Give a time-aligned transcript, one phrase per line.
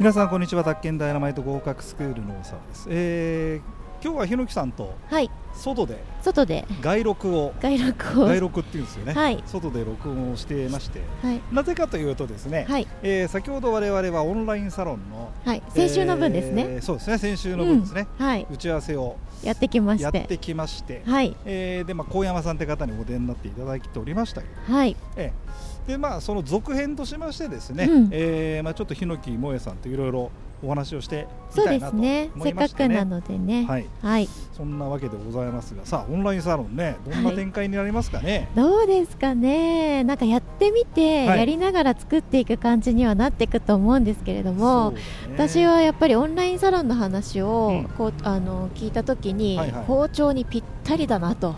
[0.00, 0.64] 皆さんこんにちは。
[0.64, 5.30] 宅建ダイナマイト合格スクールの大沢です、えー今日はひのきさんとはい。
[5.52, 6.64] 外で外で。
[6.80, 8.28] 外録を外録を。
[8.28, 9.44] 外録っていうんですよね、はい。
[9.44, 11.02] 外で録音をしていまして。
[11.20, 11.40] はい。
[11.52, 12.88] なぜかというとですね、はい。
[13.02, 15.62] えー先ほど我々はオンラインサロンのはい。
[15.68, 17.18] 先週の分ですね、えーそうですね。
[17.18, 18.26] 先週の分ですね、うん。
[18.26, 18.46] はい。
[18.50, 21.36] 打ち合わせをやってきましやっててきまして、はい。
[21.44, 24.74] えーでまあ高山さんって方にお出になっていただいておりましたけど。
[24.74, 24.96] はい。
[25.18, 25.60] ええ
[25.90, 28.08] でまあその続編としましてですね、うん。
[28.12, 30.30] えーまあちょっと檜萌さんといろいろ
[30.62, 31.26] お話をして
[31.56, 32.30] みそうでたいなと思すね。
[32.42, 33.64] せっいましてねかくなのでね。
[33.64, 33.86] はい。
[34.02, 34.28] はい。
[34.52, 40.04] そんなわけでございますがさあオンラインサロンねどんな展開になりますかね、どうですかね。
[40.04, 41.38] なんかやってみて、はい。
[41.38, 45.00] やりながら作っていく感じにはなっていくと思うんですけれども、ね。
[45.34, 47.84] 私はやっぱりオンラインサロンの話を、うん。
[47.96, 49.84] こうあの聞いた時に、はいはい。
[49.86, 51.54] 包丁にぴったりだなと、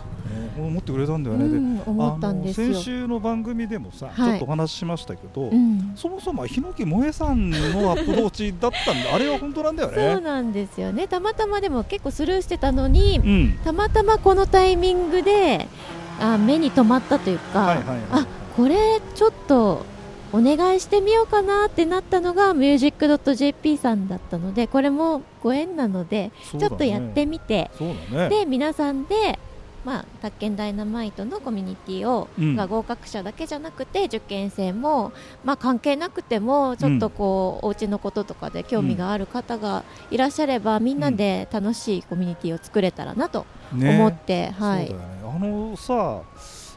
[0.61, 2.67] ね思ってくれたんだようね、でん、思ったんですよ。
[2.67, 4.15] あの先週の番組でもさ、はい。
[4.15, 5.93] ちょっとお話ししましたけど、うん。
[5.95, 9.13] そもそも檜萌さんのアプローチだったんだ。
[9.15, 11.07] あれは本当なんだよそうねなんですよね。
[11.07, 13.59] たまたまでも結構スルーしてたのに、うん。
[13.63, 15.67] たまたまこのタイミングで
[16.19, 17.77] あ目に留まったというか、
[18.11, 19.85] あこれちょっと
[20.33, 27.69] お願いしてみようかなってなったのが music.jp さんだったのでこれもご縁なので、ねちょっとやってみて
[28.11, 29.37] ねで皆さんで、
[29.85, 32.55] まあ、宅建ダイナマイトのコミュニティを、うん。
[32.55, 35.11] が合格者だけじゃなくて受験生も、
[35.43, 43.89] まあ、関係なくてもちょっとこう、お家のこととかで興味がある方がいらっしゃれば、みんなで楽しいコミュニティを作れたらなとね。
[43.97, 44.87] 思って、はい。
[44.87, 45.15] そうだよね。
[45.35, 46.21] あのさ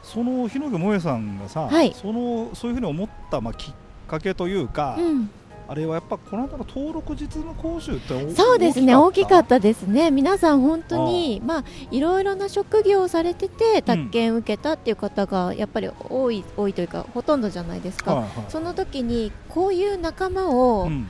[0.03, 1.93] その日野萌さんがさ、はい。
[1.93, 3.73] そのそういうふうに思った、まあ、きっ
[4.07, 5.29] かけというか、うん、
[5.69, 10.11] あれはやっぱこの間の登録実務講習っておそうですね大きかたったですね。
[10.11, 18.31] 皆さん本当にまあいろいろな職業をされてて宅建受けたっていう方がやっぱり多い多いというかほとんどじゃないですか、はいはい。
[18.47, 21.07] その時にこういう仲間を、うん。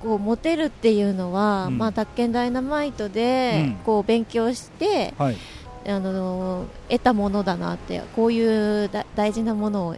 [0.00, 1.76] こう持てるっていうのは、うん。
[1.76, 3.74] まあ、宅建ダイナマイトで、うん。
[3.84, 5.36] こう勉強して、はい。
[5.86, 9.96] あの得たものだなってこういうだ大事なものを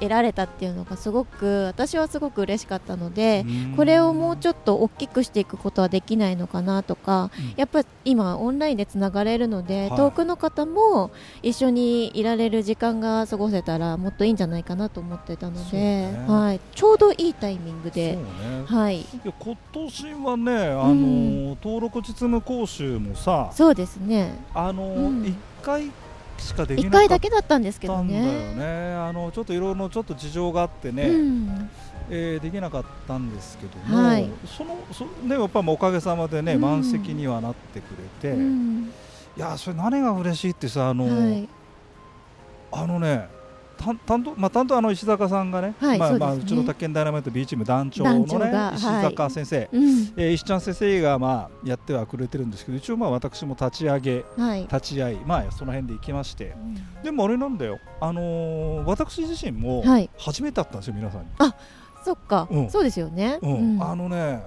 [0.00, 3.44] 得られたっていうのがすごく私はすごく嬉しかったので、
[3.76, 7.54] これをもうちょっと大きくしていくことはできないのかなとか、うん。
[7.56, 9.98] やっぱ今オンラインでつながれるので、はい。
[9.98, 11.10] 遠くの方も
[11.42, 16.24] 一緒にいられる時間が過ごせたらもっといいんじゃないかなと思ってたので、ね。
[16.26, 18.16] はい、ちょうどいいタイミングで。
[18.16, 18.22] ね、
[18.66, 24.38] はい、いや今年はね、あのうん登録実務講習もさ、そうですね。
[24.54, 25.24] あのうん。
[25.24, 25.90] 一、回
[26.38, 28.54] しかでき1なか回だけだったんですけどね。
[28.54, 28.94] ね。
[28.94, 31.70] あのちょっといろいろちょっと事情があってね、うん。
[32.10, 34.30] えーできなかったんですけども、はい。
[34.46, 36.60] そのそねやっぱまあおかげさまでね、うん。
[36.60, 37.84] 満席にはなってく
[38.22, 38.92] れて、いうん。
[39.36, 41.48] やそれ何が嬉しいってさあの、はい。
[42.72, 43.35] あのね。
[43.78, 49.82] 担担当まあ、担当あの石坂さんがね、はいまあまあうちの宅建ダイナマイト B チーム団長の団ね石坂先生、うん。
[50.16, 54.62] えー石ちゃん先生がまあやってはくれてるんですけど一応まあ私も立ち上げはい。
[54.62, 56.54] 立ち会いまあその辺で行きまして。
[57.02, 57.78] でもあれなんだよ。
[58.00, 60.10] あのー私自身もはい。
[60.18, 61.28] 初めて会ったんですよ皆さんに、
[62.04, 62.70] そっか、うん。
[62.70, 63.38] そうですよね。
[63.42, 63.78] うん。
[63.82, 64.42] あのね、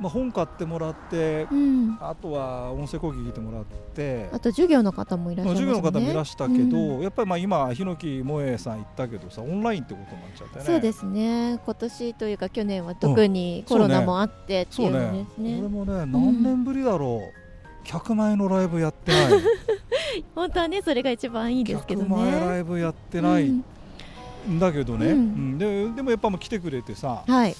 [0.00, 1.98] まあ、本買ってもらってうん。
[2.00, 4.28] あとは音声講義聞いてもらって。
[4.32, 5.82] あと授業の方もいらっしゃいます授ね。
[5.82, 7.02] 業の方もいらしたけど、うん。
[7.02, 10.64] やっぱりまあ今檜萌さん言ったけどさオンラインってことになっちゃってね。
[10.64, 11.58] そうですね。
[11.64, 15.58] 今年というか去年は特にコロナもあってってそいううのねですね。
[15.60, 17.22] 俺もね何年ぶりだろ
[17.84, 19.40] う、100万円のライブやってない。
[20.34, 22.60] 本当はねそれが一番いいですけど100万円ラね。
[22.60, 23.48] イブやってない。
[23.48, 23.64] うん
[24.56, 24.58] ん。
[24.58, 25.18] だけどね、うん。
[25.18, 25.20] う
[25.54, 25.58] ん。
[25.58, 27.54] ででもやっぱもう来てくれてさはい、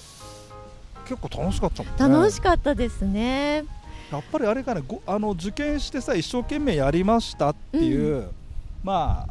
[1.05, 3.65] 結構楽しかったもんね楽しかったですね。
[4.11, 8.29] やっぱりあれかねごあの受験してさ一生懸命やりましたっていう、
[8.83, 9.27] ま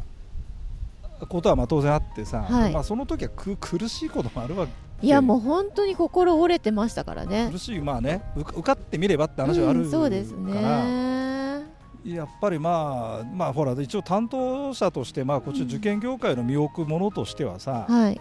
[1.20, 4.72] あことはまあ当然あってさ、はいまあ、その時はく苦しいこともあるわけ
[5.06, 7.58] いやもう本当に心折れてましたからね苦。
[7.58, 11.64] しいまあね受か受かってみればって話はあるうんそうですから、ね。
[12.04, 18.20] やっぱりまあまあほら一応担当者としてまあこっちうん受験業界の身を置くものとしてはさ、はい。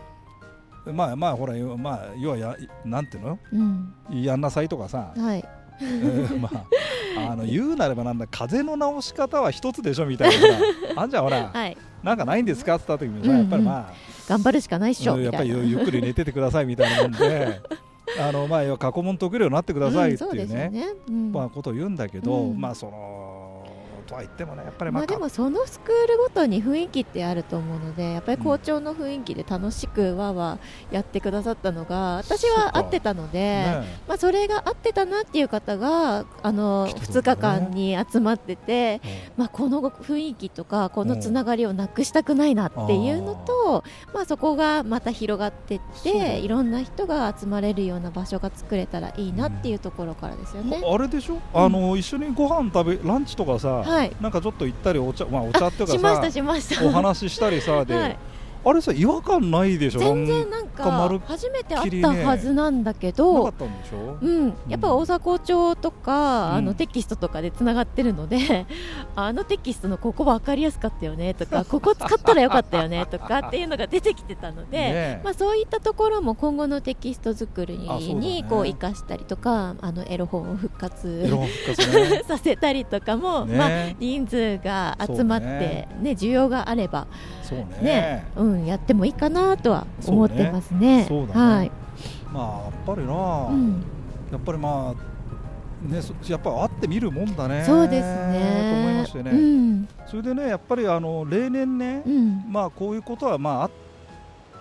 [0.91, 3.39] まあまあほらまあ要はやなんていうの？
[3.51, 3.93] うん。
[4.11, 5.45] やんなさいとかさ、はい。
[5.81, 10.63] えーまああの言うなればなんだ風の直し方は一つでしょみたいなさ
[10.97, 11.77] あんじゃんほら、はい。
[12.03, 13.93] なんかないんですかって言った時にさ、うんうんやっぱりま
[14.27, 15.49] 頑張るしかないっしあ、ょうんやっぱり。
[15.49, 17.61] ゆゆっくり寝ててくださいみたいなもんで
[18.19, 20.85] あのまあ要は過去問解けるようになってくださいっていうね,、ですよね。
[21.07, 23.42] うんまあ、ことを言うんだけど、うんまあその
[24.03, 39.01] とは言ってもねやっぱりまあでもそのスクールごとに雰囲気ってあると思うのでやっぱり校長の雰囲気で楽しくわーわーやってくださったのが私は合ってたので、ねまあ、それが合ってたなっていう方があの来てくれ2たね日間に集まってて、
[39.37, 43.83] まあ、この雰囲気とかこのつながりをなくしたくないなっていうのと、
[44.13, 50.81] まあ、そこがまた広がっていっていろんな人が集まれるような場所が作れたらいいなっていうところからですよね。
[50.85, 54.15] あれでしょ、あの一緒にご飯食べランチとかさ、はい。
[54.21, 56.85] なんかちょっと行ったりお茶まあお茶っていうかさしました。
[56.85, 58.17] お話ししたりさで、 はい
[58.65, 59.99] あれさ違和感ないでしょ？
[59.99, 63.53] 全然なんか初めて会ったはずなんだけど、
[64.21, 66.55] うん、やっぱ大阪町とか、うん。
[66.55, 68.65] あのテキストとかでつながってるので
[69.15, 81.27] あのテキストのここ分かりやすかったよねとか ここ使ったらよかったよねとかっていうのが出てきてたので、ねまあ、そういったところも今後のテキスト作りにこう生かしたりとかあのエロ本を復エ活
[82.27, 83.57] させたりとかも、ね。
[83.57, 83.69] まあ、
[83.99, 85.87] 人数が集まって、ね。
[86.01, 87.07] ね需要があれば、
[87.53, 87.77] ね。
[87.81, 88.25] ね。
[88.35, 91.05] うん、やってもいいかなとは思ってますね。
[91.07, 91.27] そうね。
[91.27, 91.55] そうだね。
[91.55, 91.71] はい。
[92.31, 93.83] まあやっぱりな、うん。
[94.31, 95.13] やっぱりまあ
[95.87, 97.63] ねそやっぱり会ってみるもんだね。
[97.65, 98.71] そうですね。
[98.71, 103.71] と思いましてね、うん、それでねやっぱりあの例年ね、うん、まあこういうことはまああっ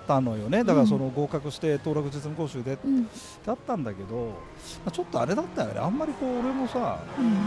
[0.06, 0.64] たのよね。
[0.64, 3.08] だからその合格して当落実務講習でってうん、
[3.46, 4.26] あったんだけど、
[4.84, 5.80] まあちょっとあれだったよね。
[5.80, 7.32] あんまりこう俺もさ、うん、うん。
[7.32, 7.38] ほ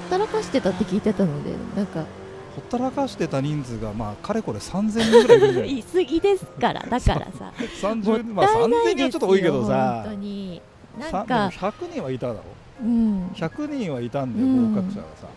[0.00, 2.04] ったらかしてたって聞いてたので、なんか
[2.54, 7.44] ほったらかしてた人数がまあかれこれ3000人ぐらいいるじゃない言 い過ぎですから、だからさ。
[7.44, 9.04] も30っまあたいな3000人。
[9.04, 10.62] はちょっと多いけどさ本当に。
[10.98, 12.40] なさんか、100人はいただろ
[12.82, 15.28] うん、100人はいたんだよ、うん合格者がさ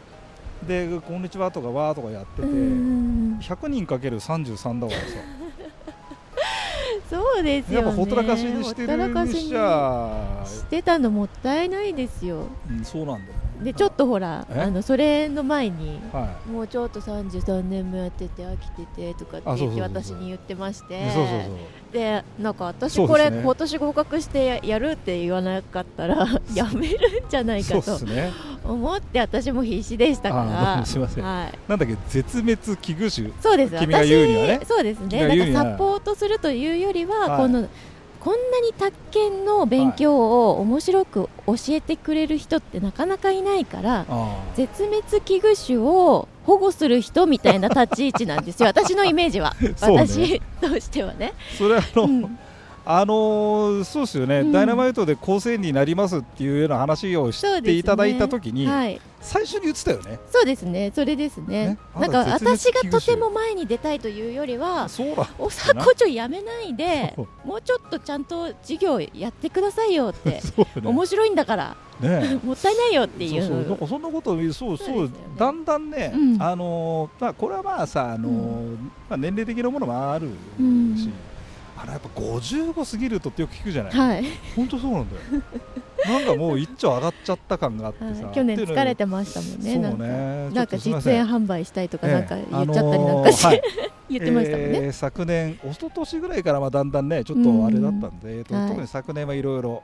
[0.68, 5.06] で「こんにちは」とか「わー」とかやってて、うん、100人かける33だからさ
[7.10, 7.86] そうですよね。
[7.88, 12.48] やっぱほったらかしにしてるににししてたのもったいないですよ。
[12.70, 13.34] うん、そうなんだ
[13.64, 14.62] で、ちょっとほら、え？
[14.62, 16.00] あのそれの前に。
[16.12, 16.50] はい。
[16.50, 21.02] もうちょっと33年もやってて飽きててとかって私に言ってまして。
[21.94, 27.98] でなんか私これ今年合格してややるって言わなかったらやめるんじゃないかと
[28.66, 30.46] 思って私も必死でしたかあ
[30.78, 31.24] らーすいません。
[31.24, 33.32] はい、なんだっけ絶滅危惧種。
[33.40, 33.76] そうです。
[33.80, 34.60] 君が言うにはね。
[34.62, 35.38] 私そうですね。
[35.38, 37.38] なんかサポートするというよりは、はい。
[37.38, 37.70] この
[38.26, 49.76] こんなに宅建の勉強を面白く教えてくれる人ってなかなかいないから、あ絶滅危惧種を保護する人みたいな立ち位置なんですよ、私のイメージは、 ね。
[49.80, 51.34] 私としてはね。
[51.54, 52.40] ーそれあの、うん
[52.86, 54.52] あのーそうですよね、うん。
[54.52, 60.20] ダイナマイトで構成になりますっていうような話をしていただいたときに、はい、最初に言ってたよね。
[60.30, 61.70] そうですね、それですね。
[61.70, 61.78] ね。
[62.00, 65.28] なんか私がとても前に出たいというよりは、そうだ。
[65.40, 70.42] おさこちょやめないでもうちょっとちゃんと授業やってくださいよって、 ね。
[70.84, 72.40] 面白いんだから、ね。
[72.46, 73.50] もったいないよっていそうそう。
[73.50, 73.78] なんう。
[73.78, 75.10] かそんなことをそうそうね。
[75.38, 76.42] だんだんね、うん。
[76.42, 78.92] あのーまあ、これはまあさ、あのーうん。
[79.10, 81.14] まあ、年齢的なものもあるし、うん
[81.78, 84.26] あのやっぱ55過ぎるとってよく聞くじゃない、はい、
[84.56, 85.22] 本当そうなんだよ。
[86.08, 88.36] なんかもう一丁上がっちゃった感があってさ、はい。
[88.36, 90.08] 去年疲れてましたもんね、そう。
[90.08, 90.50] ね。
[90.54, 93.62] なんか実演販売したいとかええなんか言っちゃったりなんかして、あのーはい。
[94.08, 94.80] 言ってましたもんね。
[94.84, 98.70] えー昨年、一昨年ぐらいからまあだんだんね、ちょっとあれだったんで、えーとはい。
[98.70, 99.82] 特に昨年はいろいろ、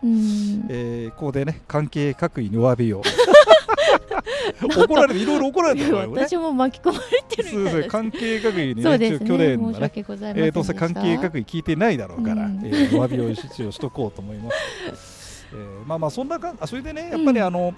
[1.16, 3.02] ここでね、関係各位にお詫びを、
[4.62, 6.06] 怒られて、いろいろ怒られてるね。
[6.08, 7.90] 私も巻き込まれてるそうです。
[7.90, 9.28] 関係各位にね、そうですね。
[9.28, 10.52] 去年のね、えー。
[10.52, 14.52] どうせ関係各位聞いてないだろうから、うんえーお詫びを一応しとこうと思いま
[14.96, 15.48] す。
[15.54, 17.74] えーまあまあそんなかそれでねやっぱりうんあの、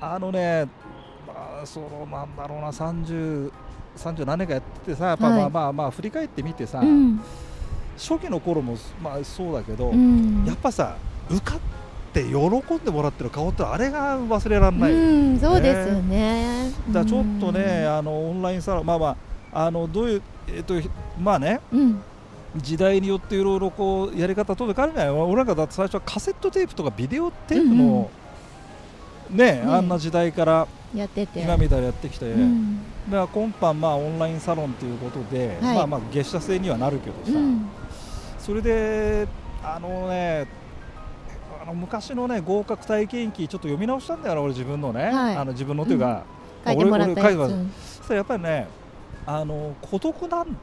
[0.00, 0.66] あのね、
[1.26, 3.50] まあ、そのなんだろうな30
[3.96, 7.20] 30何年かやっててさやっぱはいまあまあまあ振り返ってみてさ、うん、
[7.96, 10.96] 初期の頃もまあそうだけど、うん、やっぱさ
[11.30, 11.77] 受かって
[12.14, 16.72] 喜んでもらってる顔ってあれが忘れられない、うん、そうですよね。
[16.90, 19.16] だちょっとね、あのオンラインサロンまあま
[19.52, 20.74] ああのどういうえっ、と
[21.20, 21.60] まあね。
[21.72, 22.02] うん、
[22.56, 25.10] 時代によっていろいろこうやり方とかあるじゃない。
[25.10, 28.10] 俺なんかだって最初はカセットテープとかビデオテープの、
[29.30, 31.40] ねねあんな時代からやってて。
[31.40, 32.78] 今みたいにやってきて、うん、
[33.10, 35.76] だから今般まあオンラインサロンということで、はい。
[35.76, 37.68] まあまあ月謝制にはなるけどさ、うん、
[38.38, 39.28] それで
[39.62, 40.57] あのねあ
[41.68, 45.36] の昔のね合格体験記ちょっと読み直したんだよな俺自分のね、はい。
[45.36, 46.24] あの自分のというか、
[46.64, 47.20] 書いてもらったやつ。
[47.20, 48.02] 俺俺書いてます。
[48.06, 48.66] そやっぱりね
[49.26, 50.56] あの孤独なん。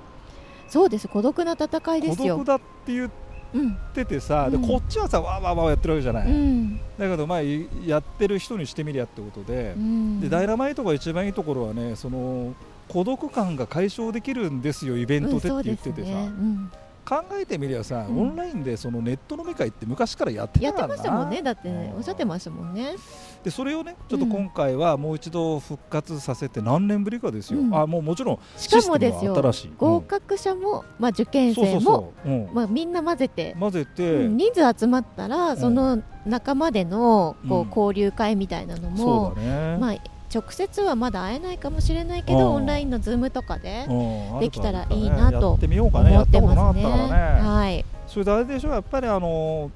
[0.67, 1.07] そうです。
[1.07, 2.37] 孤独な戦いですよ。
[2.37, 2.47] 孤独。
[2.47, 3.09] だって言っ
[3.53, 4.67] うん、ててさ、でうん。
[4.67, 10.19] こっちはさわーわーわーやってるわけじゃない、うん、だけどまあいやってる人にしてみりゃってことでう、ん。
[10.19, 12.53] でダイナマイトが一番いいところはねその
[12.89, 16.13] 孤独感が解消できるんですよイベントでって言っててさ、ね。
[16.25, 16.71] うん
[17.07, 18.21] 考えてみりゃさ、うん。
[18.21, 20.95] オンラインでそのネット飲み会って昔からやってやたからな。
[20.95, 21.97] ってましたもんねだってうん。
[21.97, 22.95] おっしゃってましたもんね。
[23.43, 27.75] でそれをねちょっと今回はもう一度復活させて何年ぶりかですよ、うん。
[27.75, 29.35] あもうもちろんしかもシステムですよ
[29.77, 32.13] 合格者も、まあ、受験生も
[32.53, 34.37] まあ、みんな混ぜて、混ぜて、うん。
[34.37, 37.67] 人数集まったら、んその仲間でのこう、うん。
[37.69, 39.95] 交流会みたいなのそもう、だね、まあ、
[40.35, 42.39] 直接はまだ会えないかもしれないけうん。
[42.39, 46.11] どオンラインのズームとかでうんできたらいいなとやってみようかね。
[46.11, 46.83] 思ってますね。
[46.83, 49.71] はい、それであれでしょやっぱりあの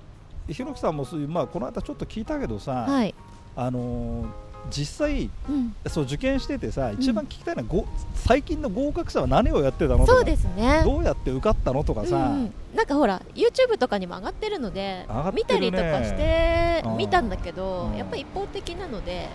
[0.48, 3.14] ひろきさんもそういう、まあ、この間ちょっと聞いたけどさ、はい、
[3.56, 4.26] あの
[4.70, 10.82] 実際うん、そう受験しててさ一番聞きたいのは、ご最近の合格者は何をやってたのとかそうですね。
[10.84, 12.54] どうやって受かったのとかさ、うんうん。
[12.76, 15.08] なんかほら YouTube とかにも上がってるのでね。
[15.34, 17.98] 見たりとかしてうん見たんだけどうん。
[17.98, 19.30] やっぱり一方的なので、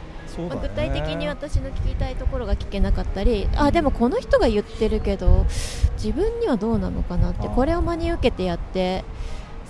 [0.49, 5.47] まあ、具体的に私の聞きたいところが聞けなかったりあでもこの人が言ってるけど
[5.97, 9.05] 自分にはどうなのかなってこれを真に受けてやって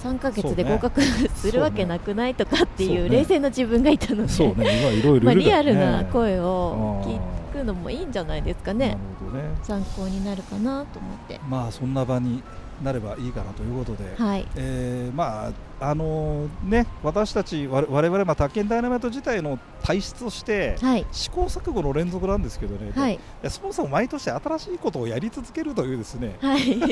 [0.02, 9.44] 3ヶ月で合格するわけなくないとかっていう冷静な自分がいたので、リアルな声をうん聞くのもいいんじゃないですかなるねほどね。
[9.62, 11.40] 参考になるかなと思って。
[11.48, 12.42] まあそんな場に
[12.82, 14.46] なればいいかなということで、はい。
[14.56, 21.06] えーまああのね私たち我我々まあ宅建ダイナマイト自体の体質としてはい。
[21.12, 23.20] 試行錯誤の連続なんですけどね、はい。
[23.48, 26.36] そもそも毎年新しいことをやり続けるというですね。
[26.40, 26.78] はい。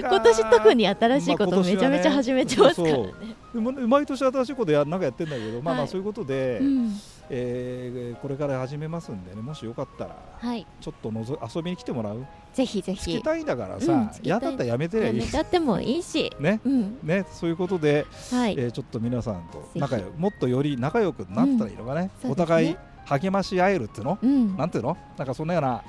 [0.00, 3.12] 今年特に新しいことめちゃめちゃ始めてますからね。
[3.52, 5.84] でもね毎年新しいことやなんかやってんだけど、まあまはい。
[5.84, 7.00] あそういうことで、うん
[7.30, 12.26] えーこれから始めますんでねもしよかったらはい、ちょっとのぞ遊びに来てもらう？
[12.52, 13.22] ぜひぜつきひ。
[13.22, 14.26] たいんだからうんさつ、きたい。
[14.26, 16.60] 嫌だったらやめてりゃいいやってもいいし、ね。
[16.64, 22.76] うん、ねそういうことで、はい、えーちょっと皆さんとひ仲良もっとより仲良くなったらいいのかね、うんお互い
[23.06, 24.56] 励まし合えるっていうの、うん。
[24.56, 24.96] なんていうの？
[25.18, 25.82] なんかそんなような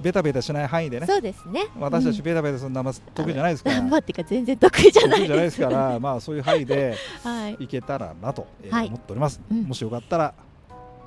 [0.00, 1.06] ベタベタしない範囲でね。
[1.06, 1.66] そうですね。
[1.78, 2.24] 私たちうん。
[2.24, 3.76] ベタベタするのあんま得意じゃないですから。
[3.76, 5.60] 頑張ってか全然得意じゃない得意じゃないです。
[5.60, 6.00] から。
[6.00, 9.62] まあそういう範囲で はい、いけたらなと、思っております、うん。
[9.64, 10.34] もしよかったら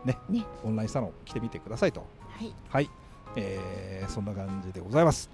[0.05, 0.45] ねね。
[0.63, 2.01] オンラインサロン来てみてくださいと。
[2.29, 2.89] はい、はい、
[3.35, 5.29] えーそんな感じでございます